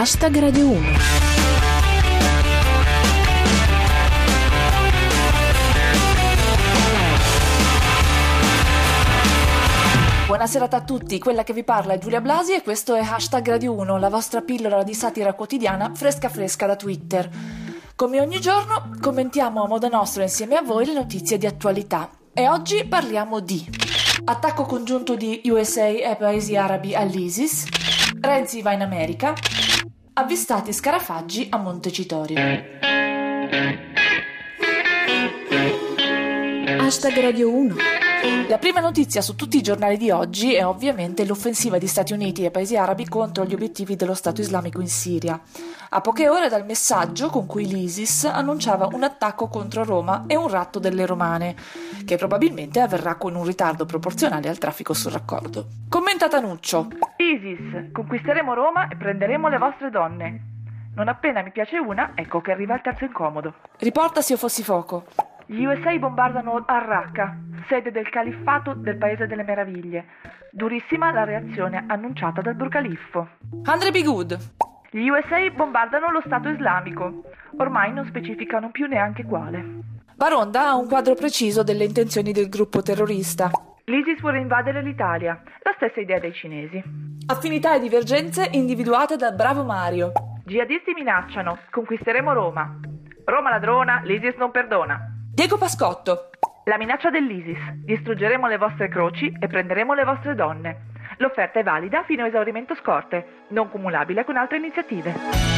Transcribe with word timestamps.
hashtag 0.00 0.38
Radio 0.38 0.68
1. 0.68 0.80
Buonasera 10.26 10.68
a 10.70 10.80
tutti, 10.82 11.18
quella 11.18 11.42
che 11.42 11.52
vi 11.52 11.64
parla 11.64 11.94
è 11.94 11.98
Giulia 11.98 12.20
Blasi 12.20 12.54
e 12.54 12.62
questo 12.62 12.94
è 12.94 13.00
Hashtag 13.00 13.48
Radio 13.48 13.72
1, 13.72 13.98
la 13.98 14.08
vostra 14.08 14.40
pillola 14.40 14.84
di 14.84 14.94
satira 14.94 15.32
quotidiana 15.32 15.92
fresca 15.92 16.28
fresca 16.28 16.66
da 16.66 16.76
Twitter. 16.76 17.28
Come 17.96 18.20
ogni 18.20 18.40
giorno 18.40 18.90
commentiamo 19.00 19.64
a 19.64 19.66
modo 19.66 19.88
nostro 19.88 20.22
insieme 20.22 20.54
a 20.54 20.62
voi 20.62 20.86
le 20.86 20.92
notizie 20.92 21.38
di 21.38 21.46
attualità 21.46 22.08
e 22.32 22.48
oggi 22.48 22.84
parliamo 22.84 23.40
di 23.40 23.68
attacco 24.26 24.64
congiunto 24.64 25.16
di 25.16 25.40
USA 25.46 25.86
e 25.86 26.14
paesi 26.16 26.54
arabi 26.54 26.94
all'ISIS, 26.94 27.64
Renzi 28.20 28.62
va 28.62 28.72
in 28.72 28.82
America, 28.82 29.34
avvistati 30.18 30.72
scarafaggi 30.72 31.46
a 31.48 31.58
Montecitorio. 31.58 32.38
Hashtag 36.80 37.20
Radio 37.20 37.52
1 37.52 37.98
la 38.48 38.58
prima 38.58 38.80
notizia 38.80 39.20
su 39.20 39.36
tutti 39.36 39.58
i 39.58 39.62
giornali 39.62 39.96
di 39.96 40.10
oggi 40.10 40.54
è 40.54 40.66
ovviamente 40.66 41.24
l'offensiva 41.24 41.78
di 41.78 41.86
Stati 41.86 42.14
Uniti 42.14 42.44
e 42.44 42.50
paesi 42.50 42.76
arabi 42.76 43.06
contro 43.06 43.44
gli 43.44 43.52
obiettivi 43.52 43.94
dello 43.94 44.14
Stato 44.14 44.40
islamico 44.40 44.80
in 44.80 44.88
Siria. 44.88 45.38
A 45.90 46.02
poche 46.02 46.28
ore 46.28 46.50
dal 46.50 46.66
messaggio 46.66 47.30
con 47.30 47.46
cui 47.46 47.66
l'ISIS 47.66 48.24
annunciava 48.26 48.88
un 48.92 49.04
attacco 49.04 49.48
contro 49.48 49.84
Roma 49.84 50.24
e 50.26 50.36
un 50.36 50.48
ratto 50.48 50.78
delle 50.78 51.06
romane, 51.06 51.56
che 52.04 52.16
probabilmente 52.16 52.80
avverrà 52.80 53.14
con 53.14 53.34
un 53.34 53.46
ritardo 53.46 53.86
proporzionale 53.86 54.50
al 54.50 54.58
traffico 54.58 54.92
sul 54.92 55.12
raccordo. 55.12 55.66
Commenta 55.88 56.28
Tanuccio. 56.28 56.88
ISIS, 57.16 57.90
conquisteremo 57.90 58.52
Roma 58.52 58.88
e 58.88 58.96
prenderemo 58.96 59.48
le 59.48 59.56
vostre 59.56 59.88
donne. 59.88 60.42
Non 60.94 61.08
appena 61.08 61.40
mi 61.40 61.52
piace 61.52 61.78
una, 61.78 62.12
ecco 62.14 62.42
che 62.42 62.52
arriva 62.52 62.74
il 62.74 62.82
terzo 62.82 63.04
incomodo. 63.04 63.54
Riporta 63.78 64.20
se 64.20 64.34
io 64.34 64.38
fossi 64.38 64.62
fuoco. 64.62 65.06
Gli 65.46 65.64
USA 65.64 65.96
bombardano 65.96 66.64
Al-Raqqa, 66.66 67.34
sede 67.66 67.90
del 67.90 68.10
califfato 68.10 68.74
del 68.74 68.98
Paese 68.98 69.26
delle 69.26 69.42
Meraviglie. 69.42 70.04
Durissima 70.52 71.10
la 71.12 71.24
reazione 71.24 71.82
annunciata 71.86 72.42
dal 72.42 72.54
Burcaliffo. 72.54 73.26
Andre 73.64 73.90
Be 73.90 74.02
Good. 74.02 74.38
Gli 74.90 75.08
USA 75.08 75.38
bombardano 75.50 76.10
lo 76.10 76.22
Stato 76.24 76.48
islamico. 76.48 77.24
Ormai 77.58 77.92
non 77.92 78.06
specificano 78.06 78.70
più 78.70 78.86
neanche 78.86 79.22
quale. 79.22 79.62
Baronda 80.14 80.68
ha 80.68 80.76
un 80.76 80.88
quadro 80.88 81.14
preciso 81.14 81.62
delle 81.62 81.84
intenzioni 81.84 82.32
del 82.32 82.48
gruppo 82.48 82.80
terrorista. 82.80 83.50
L'ISIS 83.84 84.20
vuole 84.20 84.38
invadere 84.40 84.82
l'Italia, 84.82 85.40
la 85.62 85.72
stessa 85.76 86.00
idea 86.00 86.18
dei 86.18 86.32
cinesi. 86.32 86.82
Affinità 87.26 87.74
e 87.74 87.80
divergenze 87.80 88.48
individuate 88.52 89.16
da 89.16 89.30
Bravo 89.32 89.62
Mario. 89.62 90.12
Jihadisti 90.46 90.94
minacciano, 90.94 91.58
conquisteremo 91.70 92.32
Roma. 92.32 92.80
Roma 93.26 93.50
ladrona, 93.50 94.00
l'ISIS 94.04 94.36
non 94.36 94.50
perdona. 94.50 94.98
Diego 95.30 95.58
Pascotto. 95.58 96.30
La 96.64 96.78
minaccia 96.78 97.10
dell'ISIS. 97.10 97.58
Distruggeremo 97.84 98.46
le 98.46 98.56
vostre 98.56 98.88
croci 98.88 99.30
e 99.38 99.46
prenderemo 99.46 99.92
le 99.92 100.04
vostre 100.04 100.34
donne. 100.34 100.86
L'offerta 101.18 101.60
è 101.60 101.62
valida 101.62 102.02
fino 102.04 102.24
a 102.24 102.26
esaurimento 102.26 102.74
scorte, 102.74 103.44
non 103.48 103.68
cumulabile 103.70 104.24
con 104.24 104.36
altre 104.36 104.56
iniziative. 104.56 105.48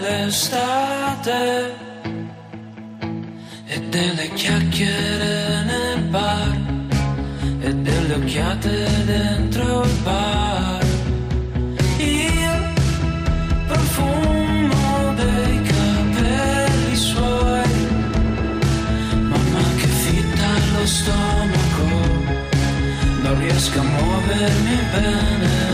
dell'estate 0.00 1.89
delle 3.90 4.28
chiacchiere 4.34 5.64
nel 5.64 6.02
bar 6.10 6.56
e 7.60 7.74
delle 7.74 8.14
occhiate 8.14 8.86
dentro 9.04 9.82
il 9.82 9.96
bar. 10.04 10.84
Il 11.98 12.72
profumo 13.66 15.14
dei 15.16 15.62
capelli 15.62 16.94
suoi, 16.94 17.72
mamma 19.28 19.62
che 19.76 19.86
fitta 19.86 20.46
allo 20.46 20.86
stomaco, 20.86 21.88
non 23.22 23.38
riesco 23.40 23.80
a 23.80 23.82
muovermi 23.82 24.76
bene. 24.92 25.69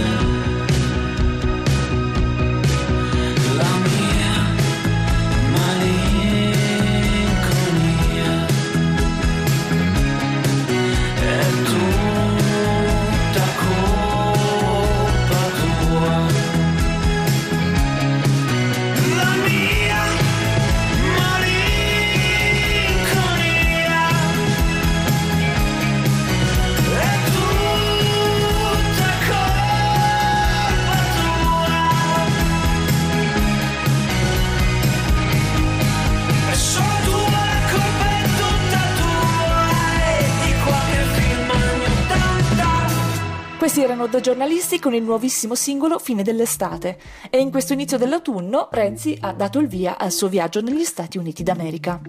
Questi 43.66 43.82
erano 43.82 44.06
due 44.06 44.20
giornalisti 44.20 44.78
con 44.78 44.94
il 44.94 45.02
nuovissimo 45.02 45.56
singolo 45.56 45.98
Fine 45.98 46.22
dell'estate 46.22 46.98
e 47.28 47.40
in 47.40 47.50
questo 47.50 47.72
inizio 47.72 47.98
dell'autunno 47.98 48.68
Renzi 48.70 49.18
ha 49.20 49.32
dato 49.32 49.58
il 49.58 49.66
via 49.66 49.98
al 49.98 50.12
suo 50.12 50.28
viaggio 50.28 50.60
negli 50.60 50.84
Stati 50.84 51.18
Uniti 51.18 51.42
d'America. 51.42 52.00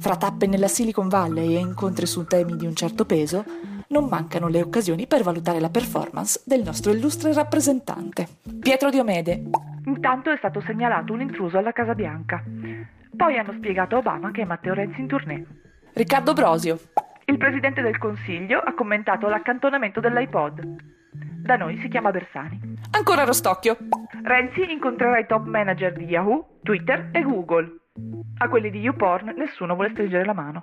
Fra 0.00 0.16
tappe 0.16 0.48
nella 0.48 0.66
Silicon 0.66 1.06
Valley 1.06 1.54
e 1.54 1.60
incontri 1.60 2.06
su 2.06 2.24
temi 2.24 2.56
di 2.56 2.66
un 2.66 2.74
certo 2.74 3.04
peso, 3.04 3.44
non 3.86 4.06
mancano 4.06 4.48
le 4.48 4.62
occasioni 4.62 5.06
per 5.06 5.22
valutare 5.22 5.60
la 5.60 5.70
performance 5.70 6.40
del 6.44 6.64
nostro 6.64 6.90
illustre 6.90 7.32
rappresentante. 7.32 8.26
Pietro 8.58 8.90
Diomede. 8.90 9.44
Intanto 9.84 10.32
è 10.32 10.36
stato 10.38 10.60
segnalato 10.66 11.12
un 11.12 11.20
intruso 11.20 11.56
alla 11.56 11.70
Casa 11.70 11.94
Bianca. 11.94 12.42
Poi 13.16 13.38
hanno 13.38 13.52
spiegato 13.58 13.94
a 13.94 13.98
Obama 13.98 14.32
che 14.32 14.42
è 14.42 14.44
Matteo 14.44 14.74
Renzi 14.74 14.98
in 14.98 15.06
tournée. 15.06 15.46
Riccardo 15.92 16.32
Brosio. 16.32 16.80
Il 17.30 17.38
Presidente 17.38 17.80
del 17.80 17.96
Consiglio 17.96 18.58
ha 18.58 18.74
commentato 18.74 19.28
l'accantonamento 19.28 20.00
dell'iPod. 20.00 20.64
Da 21.44 21.54
noi 21.54 21.78
si 21.78 21.86
chiama 21.86 22.10
Bersani. 22.10 22.58
Ancora 22.90 23.22
Rostocchio. 23.22 23.76
Renzi 24.24 24.72
incontrerà 24.72 25.16
i 25.20 25.26
top 25.26 25.46
manager 25.46 25.92
di 25.92 26.06
Yahoo, 26.06 26.58
Twitter 26.64 27.10
e 27.12 27.22
Google. 27.22 27.70
A 28.38 28.48
quelli 28.48 28.68
di 28.72 28.80
YouPorn 28.80 29.34
nessuno 29.36 29.74
vuole 29.74 29.90
stringere 29.90 30.24
la 30.24 30.32
mano. 30.32 30.60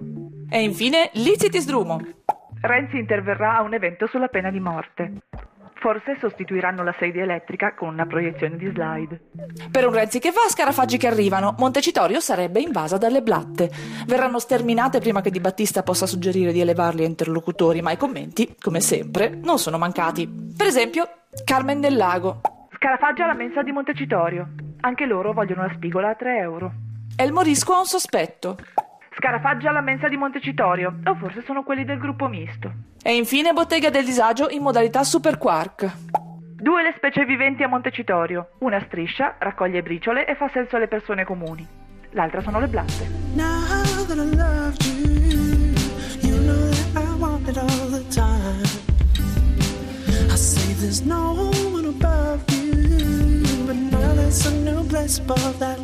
E 0.49 0.61
infine 0.61 1.09
Lizzie 1.13 1.57
Sdrumo. 1.57 2.01
Renzi 2.59 2.97
interverrà 2.97 3.55
a 3.55 3.61
un 3.61 3.73
evento 3.73 4.05
sulla 4.05 4.27
pena 4.27 4.51
di 4.51 4.59
morte. 4.59 5.13
Forse 5.79 6.17
sostituiranno 6.19 6.83
la 6.83 6.95
sedia 6.97 7.23
elettrica 7.23 7.73
con 7.75 7.89
una 7.89 8.05
proiezione 8.05 8.57
di 8.57 8.69
slide. 8.73 9.21
Per 9.71 9.87
un 9.87 9.93
Renzi 9.93 10.19
che 10.19 10.31
va, 10.31 10.49
scarafaggi 10.49 10.97
che 10.97 11.07
arrivano, 11.07 11.55
Montecitorio 11.57 12.19
sarebbe 12.19 12.59
invasa 12.59 12.97
dalle 12.97 13.21
blatte. 13.21 13.69
Verranno 14.07 14.39
sterminate 14.39 14.99
prima 14.99 15.21
che 15.21 15.29
Di 15.29 15.39
Battista 15.39 15.83
possa 15.83 16.07
suggerire 16.07 16.51
di 16.51 16.61
elevarli 16.61 17.03
a 17.03 17.07
interlocutori, 17.07 17.81
ma 17.81 17.91
i 17.91 17.97
commenti, 17.97 18.55
come 18.59 18.81
sempre, 18.81 19.29
non 19.29 19.59
sono 19.59 19.77
mancati. 19.77 20.27
Per 20.27 20.65
esempio, 20.65 21.07
Carmen 21.43 21.79
del 21.79 21.95
Lago. 21.95 22.41
Scarafaggia 22.75 23.23
alla 23.25 23.33
mensa 23.33 23.61
di 23.61 23.71
Montecitorio. 23.71 24.47
Anche 24.81 25.05
loro 25.05 25.33
vogliono 25.33 25.61
la 25.65 25.73
spigola 25.75 26.09
a 26.09 26.15
3 26.15 26.37
euro. 26.37 26.71
El 27.15 27.31
Morisco 27.31 27.73
ha 27.73 27.79
un 27.79 27.85
sospetto. 27.85 28.57
Scarafaggia 29.19 29.69
alla 29.69 29.81
mensa 29.81 30.07
di 30.07 30.15
Montecitorio, 30.15 30.99
o 31.03 31.15
forse 31.15 31.41
sono 31.43 31.63
quelli 31.63 31.83
del 31.83 31.97
gruppo 31.97 32.27
misto. 32.27 32.71
E 33.01 33.15
infine 33.15 33.51
Bottega 33.51 33.89
del 33.89 34.05
Disagio 34.05 34.47
in 34.49 34.61
modalità 34.61 35.03
Super 35.03 35.39
Quark. 35.39 35.91
Due 36.59 36.83
le 36.83 36.93
specie 36.95 37.25
viventi 37.25 37.63
a 37.63 37.67
Montecitorio. 37.67 38.49
Una 38.59 38.79
striscia, 38.85 39.37
raccoglie 39.39 39.81
briciole 39.81 40.27
e 40.27 40.35
fa 40.35 40.51
senso 40.53 40.75
alle 40.75 40.87
persone 40.87 41.25
comuni. 41.25 41.67
L'altra 42.11 42.41
sono 42.41 42.59
le 42.59 42.67
blatte. 42.67 43.09
Now 43.33 44.05
that 44.05 44.17
I 44.17 44.35
loved 44.35 44.85
you, 44.85 45.73
you 46.21 46.37
know 46.43 46.69
that 46.69 47.03
I 47.03 47.19
want 47.19 47.47
it 47.47 47.57
all 47.57 47.89
the 47.89 48.05
time. 48.09 48.61
I 50.31 50.35
say 50.35 50.75
there's 50.75 51.01
no 51.01 51.49
one 51.71 51.87
above 51.87 52.43
you, 52.53 53.65
but 53.65 53.75
now 53.75 54.13
there's 54.13 54.45
a 54.45 54.51
new 54.51 54.85
place 54.85 55.19
above 55.19 55.57
that 55.57 55.79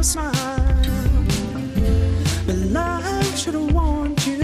a 0.00 0.02
smile. 0.02 0.32
But 2.46 2.56
life 2.72 3.38
should 3.38 3.54
have 3.54 3.72
warned 3.72 4.26
you. 4.26 4.38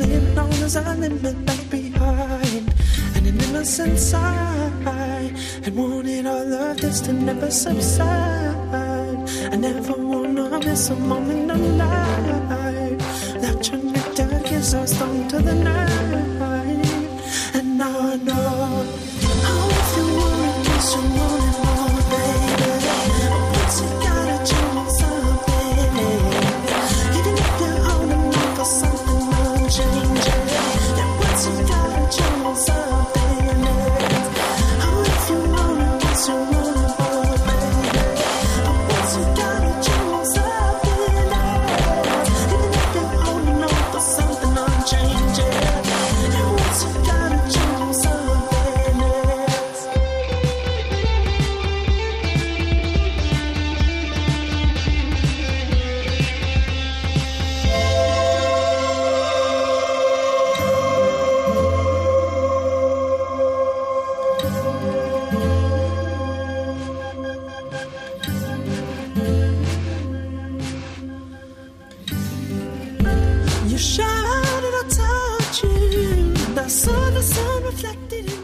Living 0.00 0.38
on 0.38 0.50
is 0.66 0.74
a 0.74 0.94
limit 0.94 1.46
left 1.46 1.70
behind. 1.70 2.74
And 3.14 3.26
an 3.26 3.40
innocent 3.40 3.98
side. 3.98 5.32
And 5.64 5.76
wanted 5.76 6.26
all 6.26 6.52
of 6.52 6.76
this 6.78 7.00
to 7.02 7.12
never 7.12 7.50
subside. 7.50 9.18
I 9.52 9.56
never 9.56 9.94
wanna 10.10 10.58
miss 10.58 10.90
a 10.90 10.96
moment 10.96 11.50
of 11.52 11.60
life. 11.84 12.98
That 13.42 13.68
your 13.68 13.82
nectar 13.94 14.40
gives 14.48 14.74
us 14.74 15.00
on 15.00 15.28
to 15.28 15.38
the 15.38 15.54
night. 15.54 16.21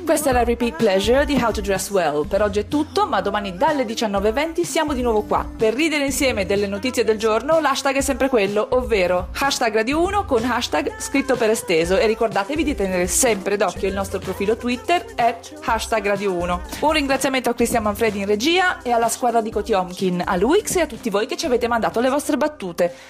Questa 0.05 0.29
è 0.29 0.33
la 0.33 0.45
Repeat 0.45 0.77
Pleasure 0.77 1.25
di 1.25 1.35
How 1.35 1.51
to 1.51 1.63
Dress 1.63 1.89
Well. 1.89 2.27
Per 2.27 2.43
oggi 2.43 2.59
è 2.59 2.69
tutto, 2.69 3.07
ma 3.07 3.23
domani 3.23 3.57
dalle 3.57 3.85
19.20 3.85 4.63
siamo 4.65 4.93
di 4.93 5.01
nuovo 5.01 5.23
qua 5.23 5.47
per 5.57 5.73
ridere 5.75 6.05
insieme 6.05 6.45
delle 6.45 6.67
notizie 6.67 7.05
del 7.05 7.17
giorno. 7.17 7.59
L'hashtag 7.59 7.97
è 7.97 8.01
sempre 8.03 8.29
quello, 8.29 8.69
ovvero 8.73 9.29
hashtag 9.33 9.75
Radio 9.75 10.03
1 10.03 10.25
con 10.27 10.45
hashtag 10.45 10.99
scritto 10.99 11.37
per 11.37 11.49
esteso. 11.51 11.97
E 11.97 12.07
ricordatevi 12.07 12.65
di 12.65 12.75
tenere 12.75 13.07
sempre 13.07 13.57
d'occhio 13.57 13.89
il 13.89 13.95
nostro 13.95 14.19
profilo 14.19 14.59
Twitter 14.59 15.05
at 15.17 15.55
hashtag 15.65 16.07
Radio 16.07 16.33
1. 16.33 16.61
Un 16.81 16.93
ringraziamento 16.93 17.49
a 17.49 17.55
Cristian 17.55 17.83
Manfredi 17.83 18.19
in 18.19 18.27
regia 18.27 18.83
e 18.83 18.91
alla 18.91 19.09
squadra 19.09 19.41
di 19.41 19.51
Kotiomkin, 19.51 20.23
a 20.27 20.37
Luix 20.37 20.77
e 20.77 20.81
a 20.83 20.87
tutti 20.87 21.09
voi 21.09 21.27
che 21.27 21.37
ci 21.39 21.47
avete 21.47 21.67
mandato 21.67 22.01
le 22.01 22.11
vostre 22.11 22.37
battute. 22.37 22.95